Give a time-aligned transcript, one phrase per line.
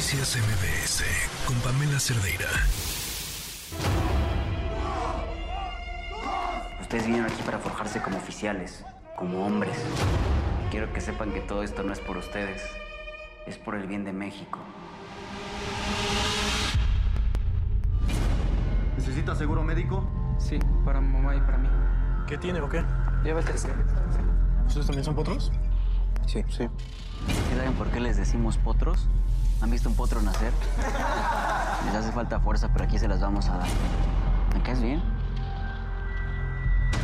[0.00, 1.04] Noticias MBS
[1.44, 2.48] con Pamela Cerdeira.
[6.80, 8.82] Ustedes vinieron aquí para forjarse como oficiales,
[9.14, 9.76] como hombres.
[10.70, 12.62] Quiero que sepan que todo esto no es por ustedes,
[13.46, 14.58] es por el bien de México.
[18.96, 20.02] ¿Necesita seguro médico?
[20.38, 21.68] Sí, para mamá y para mí.
[22.26, 22.82] ¿Qué tiene o qué?
[23.22, 23.52] Llévate.
[23.52, 25.52] ¿Ustedes también son potros?
[26.26, 26.70] Sí, sí.
[27.26, 29.06] ¿Sí ¿Saben por qué les decimos potros?
[29.62, 30.52] ¿Han visto un potro nacer?
[31.84, 33.68] Les hace falta fuerza, pero aquí se las vamos a dar.
[34.54, 35.02] ¿Me caes bien?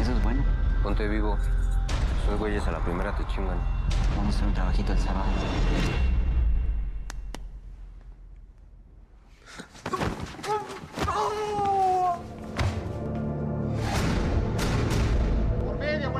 [0.00, 0.42] Eso es bueno.
[0.82, 1.36] Ponte vivo.
[2.22, 3.58] Esos güeyes a la primera te chingan.
[4.16, 5.26] Vamos a hacer un trabajito el sábado.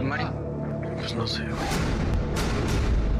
[0.01, 0.27] ¿Y Mari?
[0.99, 1.55] Pues no sé, güey.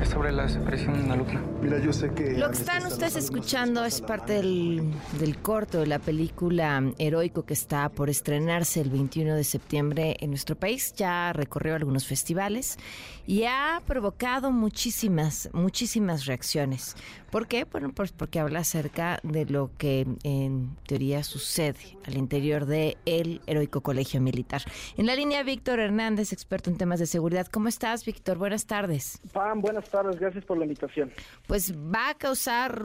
[0.01, 1.41] Es sobre la desaparición de una alumna.
[1.61, 2.33] Mira, yo sé que...
[2.33, 7.55] Lo que están ustedes escuchando es parte del, del, corto de la película Heroico que
[7.55, 10.95] está por estrenarse el 21 de septiembre en nuestro país.
[10.95, 12.79] Ya recorrió algunos festivales
[13.27, 16.97] y ha provocado muchísimas, muchísimas reacciones.
[17.31, 17.65] ¿Por qué?
[17.65, 23.41] Bueno, pues porque habla acerca de lo que en teoría sucede al interior de el
[23.47, 24.63] Heroico Colegio Militar.
[24.97, 27.49] En la línea, Víctor Hernández, experto en temas de seguridad.
[27.49, 28.39] ¿Cómo estás, Víctor?
[28.39, 29.21] Buenas tardes.
[29.33, 30.19] Pam, buenas tardes.
[30.19, 31.11] Gracias por la invitación.
[31.47, 32.83] Pues va a causar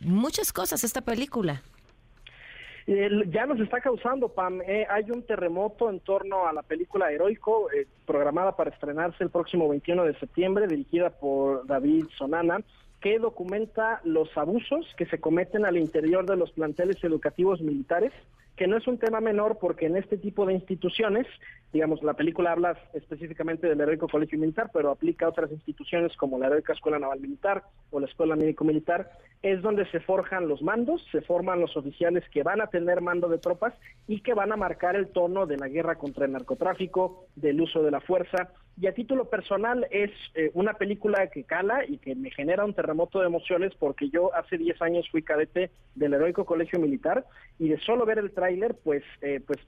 [0.00, 1.62] muchas cosas esta película.
[2.86, 4.60] Eh, ya nos está causando, Pam.
[4.62, 9.30] Eh, hay un terremoto en torno a la película Heroico, eh, programada para estrenarse el
[9.30, 12.58] próximo 21 de septiembre, dirigida por David Sonana
[13.02, 18.12] que documenta los abusos que se cometen al interior de los planteles educativos militares,
[18.56, 21.26] que no es un tema menor porque en este tipo de instituciones,
[21.72, 26.38] digamos, la película habla específicamente del Heroico Colegio Militar, pero aplica a otras instituciones como
[26.38, 29.10] la Heroica Escuela Naval Militar o la Escuela Médico Militar,
[29.42, 33.28] es donde se forjan los mandos, se forman los oficiales que van a tener mando
[33.28, 33.74] de tropas
[34.06, 37.82] y que van a marcar el tono de la guerra contra el narcotráfico, del uso
[37.82, 38.52] de la fuerza.
[38.80, 42.74] Y a título personal es eh, una película que cala y que me genera un
[42.74, 47.26] terremoto de emociones porque yo hace 10 años fui cadete del Heroico Colegio Militar
[47.58, 49.58] y de solo ver el tráiler pues eh, pues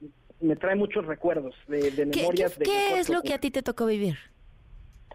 [0.41, 2.57] me trae muchos recuerdos de, de memorias.
[2.57, 4.17] ¿Qué, qué, de ¿qué es lo que a ti te tocó vivir?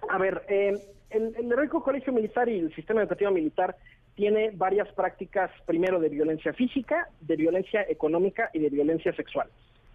[0.08, 0.74] A ver, eh,
[1.10, 3.76] el, el Heroico Colegio Militar y el sistema educativo militar
[4.16, 9.50] tiene varias prácticas, primero de violencia física, de violencia económica y de violencia sexual.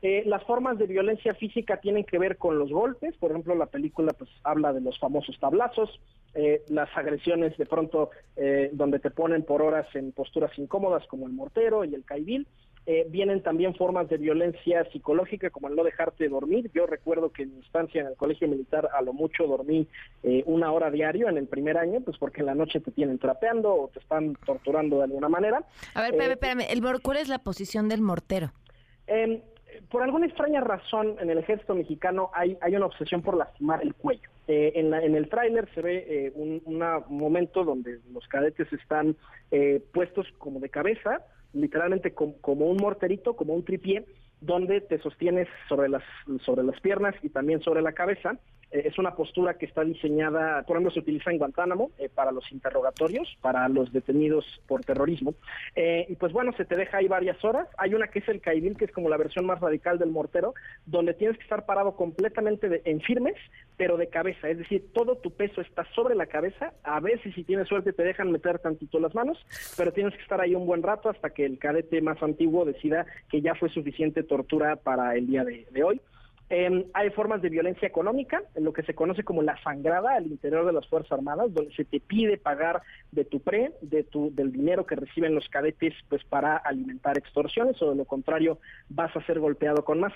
[0.07, 3.65] Eh, las formas de violencia física tienen que ver con los golpes, por ejemplo, la
[3.65, 5.99] película pues habla de los famosos tablazos,
[6.35, 11.27] eh, las agresiones de pronto eh, donde te ponen por horas en posturas incómodas como
[11.27, 12.47] el mortero y el caibil.
[12.85, 16.71] Eh, vienen también formas de violencia psicológica como el no dejarte dormir.
[16.75, 19.89] Yo recuerdo que en mi instancia en el colegio militar a lo mucho dormí
[20.23, 23.19] eh, una hora diario en el primer año, pues porque en la noche te tienen
[23.19, 25.65] trapeando o te están torturando de alguna manera.
[25.95, 26.67] A ver, espérame, espérame.
[26.69, 28.53] El, ¿cuál es la posición del mortero?
[29.91, 33.95] Por alguna extraña razón en el ejército mexicano hay, hay una obsesión por lastimar el
[33.95, 34.29] cuello.
[34.47, 36.63] Eh, en, la, en, el tráiler se ve eh, un
[37.09, 39.17] momento donde los cadetes están
[39.51, 44.05] eh, puestos como de cabeza, literalmente com, como un morterito, como un tripié,
[44.45, 46.03] donde te sostienes sobre las,
[46.45, 48.39] sobre las piernas y también sobre la cabeza.
[48.71, 52.33] Eh, es una postura que está diseñada, por ejemplo, se utiliza en Guantánamo eh, para
[52.33, 55.35] los interrogatorios, para los detenidos por terrorismo.
[55.77, 57.69] Eh, y pues bueno, se te deja ahí varias horas.
[57.79, 60.55] Hay una que es el caibil, que es como la versión más radical del mortero,
[60.87, 63.37] donde tienes que estar parado completamente de, en firmes,
[63.77, 64.49] pero de cabeza.
[64.49, 66.73] Es decir, todo tu peso está sobre la cabeza.
[66.83, 69.39] A veces, si tienes suerte, te dejan meter tantito las manos,
[69.77, 73.07] pero tienes que estar ahí un buen rato hasta que el cadete más antiguo decida
[73.31, 76.01] que ya fue suficiente tortura para el día de, de hoy.
[76.51, 80.27] Eh, hay formas de violencia económica, en lo que se conoce como la sangrada al
[80.27, 82.83] interior de las Fuerzas Armadas, donde se te pide pagar
[83.13, 87.81] de tu pre, de tu, del dinero que reciben los cadetes, pues para alimentar extorsiones,
[87.83, 90.15] o de lo contrario vas a ser golpeado con más.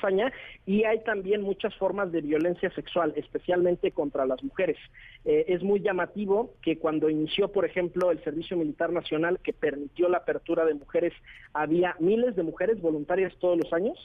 [0.66, 4.76] Y hay también muchas formas de violencia sexual, especialmente contra las mujeres.
[5.24, 10.08] Eh, es muy llamativo que cuando inició, por ejemplo, el Servicio Militar Nacional, que permitió
[10.08, 11.12] la apertura de mujeres,
[11.52, 13.98] había miles de mujeres voluntarias todos los años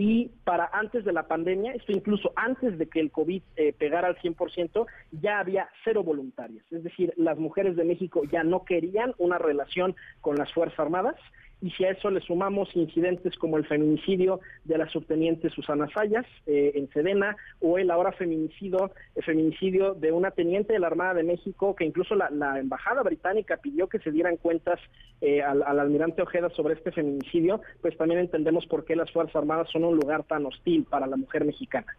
[0.00, 4.08] y para antes de la pandemia, esto incluso antes de que el COVID eh, pegara
[4.08, 6.64] al 100%, ya había cero voluntarias.
[6.70, 11.16] Es decir, las mujeres de México ya no querían una relación con las Fuerzas Armadas
[11.62, 16.26] y si a eso le sumamos incidentes como el feminicidio de la subteniente Susana Sayas
[16.46, 21.14] eh, en Sedena o el ahora feminicidio, el feminicidio de una teniente de la Armada
[21.14, 24.80] de México que incluso la, la embajada británica pidió que se dieran cuentas
[25.20, 29.36] eh, al, al, almirante Ojeda sobre este feminicidio, pues también entendemos por qué las Fuerzas
[29.36, 31.94] Armadas son un lugar tan hostil para la mujer mexicana.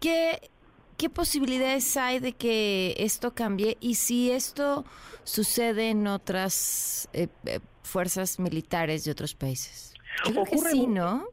[0.00, 0.38] ¿Qué
[1.02, 3.76] ¿qué posibilidades hay de que esto cambie?
[3.80, 4.84] Y si esto
[5.24, 9.94] sucede en otras eh, eh, fuerzas militares de otros países.
[10.24, 11.26] Yo creo que sí, ¿no?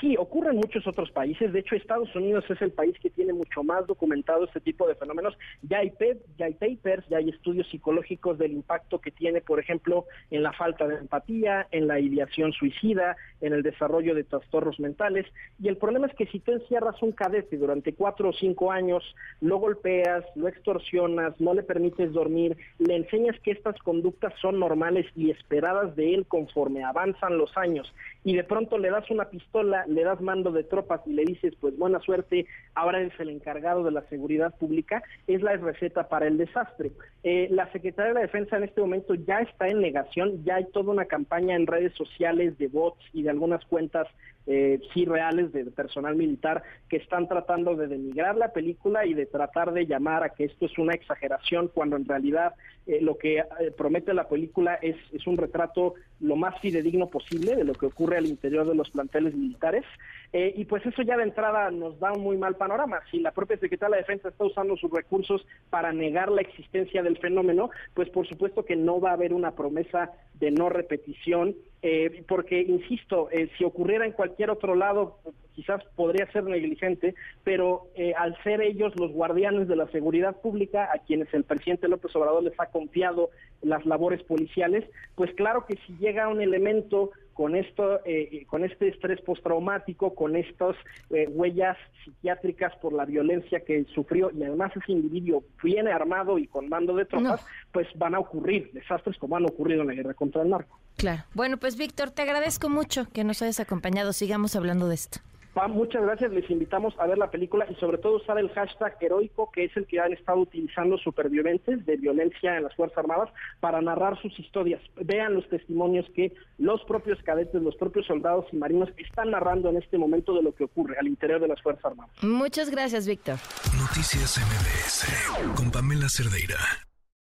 [0.00, 1.52] Sí, ocurre en muchos otros países.
[1.52, 4.94] De hecho, Estados Unidos es el país que tiene mucho más documentado este tipo de
[4.94, 5.36] fenómenos.
[5.62, 5.92] Ya hay,
[6.36, 10.52] ya hay papers, ya hay estudios psicológicos del impacto que tiene, por ejemplo, en la
[10.52, 15.26] falta de empatía, en la ideación suicida, en el desarrollo de trastornos mentales.
[15.62, 19.04] Y el problema es que si tú encierras un cadete durante cuatro o cinco años,
[19.40, 25.06] lo golpeas, lo extorsionas, no le permites dormir, le enseñas que estas conductas son normales
[25.14, 27.92] y esperadas de él conforme avanzan los años,
[28.24, 31.54] y de pronto le das una pistola, le das mando de tropas y le dices,
[31.60, 36.26] pues buena suerte, ahora eres el encargado de la seguridad pública, es la receta para
[36.26, 36.92] el desastre.
[37.22, 40.66] Eh, la Secretaría de la Defensa en este momento ya está en negación, ya hay
[40.72, 44.06] toda una campaña en redes sociales de bots y de algunas cuentas
[44.48, 49.26] eh, sí reales de personal militar que están tratando de denigrar la película y de
[49.26, 52.54] tratar de llamar a que esto es una exageración cuando en realidad
[52.86, 53.44] eh, lo que eh,
[53.76, 58.18] promete la película es, es un retrato lo más fidedigno posible de lo que ocurre
[58.18, 59.84] al interior de los planteles militares.
[60.32, 63.00] Y pues eso ya de entrada nos da un muy mal panorama.
[63.10, 67.16] Si la propia Secretaría de Defensa está usando sus recursos para negar la existencia del
[67.16, 72.24] fenómeno, pues por supuesto que no va a haber una promesa de no repetición, eh,
[72.28, 75.18] porque, insisto, eh, si ocurriera en cualquier otro lado,
[75.54, 77.14] quizás podría ser negligente,
[77.44, 81.88] pero eh, al ser ellos los guardianes de la seguridad pública, a quienes el presidente
[81.88, 83.30] López Obrador les ha confiado
[83.62, 84.84] las labores policiales,
[85.14, 90.36] pues claro que si llega un elemento con esto, eh, con este estrés postraumático, con
[90.36, 90.74] estas
[91.10, 96.46] eh, huellas psiquiátricas por la violencia que sufrió y además ese individuo viene armado y
[96.46, 100.14] con mando de tropas, pues van a ocurrir desastres como han ocurrido en la guerra
[100.14, 100.80] contra el narco.
[100.96, 101.24] Claro.
[101.34, 104.14] Bueno, pues Víctor, te agradezco mucho que nos hayas acompañado.
[104.14, 105.20] Sigamos hablando de esto.
[105.68, 109.50] Muchas gracias, les invitamos a ver la película y sobre todo usar el hashtag heroico,
[109.50, 113.80] que es el que han estado utilizando supervivientes de violencia en las Fuerzas Armadas para
[113.80, 114.80] narrar sus historias.
[114.96, 119.78] Vean los testimonios que los propios cadetes, los propios soldados y marinos están narrando en
[119.78, 122.12] este momento de lo que ocurre al interior de las Fuerzas Armadas.
[122.22, 123.36] Muchas gracias, Víctor.
[123.80, 126.85] Noticias MBS con Pamela Cerdeira.